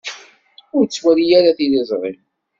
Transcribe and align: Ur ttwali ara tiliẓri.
Ur 0.75 0.83
ttwali 0.85 1.25
ara 1.37 1.57
tiliẓri. 1.57 2.13